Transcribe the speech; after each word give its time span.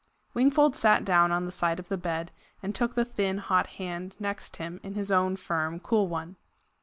Wingfold 0.33 0.75
sat 0.75 1.05
down 1.05 1.31
on 1.31 1.45
the 1.45 1.51
side 1.51 1.77
of 1.77 1.87
the 1.87 1.95
bed, 1.95 2.31
and 2.63 2.73
took 2.73 2.95
the 2.95 3.05
thin, 3.05 3.37
hot 3.37 3.67
hand 3.77 4.17
next 4.19 4.55
him 4.55 4.79
in 4.81 4.95
his 4.95 5.11
own 5.11 5.35
firm, 5.35 5.79
cool 5.79 6.07
one. 6.07 6.37